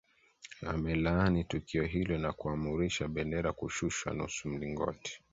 amelaani 0.67 1.43
tukio 1.43 1.83
hilo 1.83 2.17
na 2.17 2.33
kuamurisha 2.33 3.07
bendera 3.07 3.53
kushushwa 3.53 4.13
nusu 4.13 4.49
mlingoti 4.49 5.21